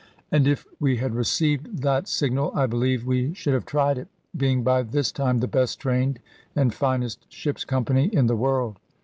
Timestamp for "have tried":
3.53-3.99